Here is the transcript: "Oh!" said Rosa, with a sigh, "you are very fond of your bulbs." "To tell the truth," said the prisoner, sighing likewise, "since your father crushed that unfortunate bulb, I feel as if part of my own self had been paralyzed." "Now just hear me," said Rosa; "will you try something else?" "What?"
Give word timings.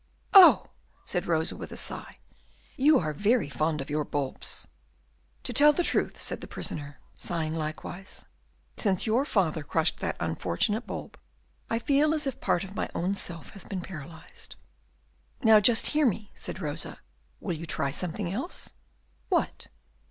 "Oh!" 0.33 0.65
said 1.05 1.27
Rosa, 1.27 1.55
with 1.55 1.71
a 1.71 1.77
sigh, 1.77 2.17
"you 2.75 2.97
are 2.97 3.13
very 3.13 3.49
fond 3.49 3.81
of 3.81 3.89
your 3.91 4.03
bulbs." 4.03 4.67
"To 5.43 5.53
tell 5.53 5.73
the 5.73 5.83
truth," 5.83 6.19
said 6.19 6.41
the 6.41 6.47
prisoner, 6.47 6.99
sighing 7.15 7.53
likewise, 7.53 8.25
"since 8.77 9.05
your 9.05 9.25
father 9.25 9.61
crushed 9.61 9.99
that 9.99 10.17
unfortunate 10.19 10.87
bulb, 10.87 11.19
I 11.69 11.77
feel 11.77 12.15
as 12.15 12.25
if 12.25 12.41
part 12.41 12.63
of 12.63 12.73
my 12.73 12.89
own 12.95 13.13
self 13.13 13.51
had 13.51 13.69
been 13.69 13.81
paralyzed." 13.81 14.55
"Now 15.43 15.59
just 15.59 15.89
hear 15.93 16.07
me," 16.07 16.31
said 16.33 16.61
Rosa; 16.61 16.97
"will 17.39 17.53
you 17.53 17.67
try 17.67 17.91
something 17.91 18.33
else?" 18.33 18.71
"What?" 19.29 19.67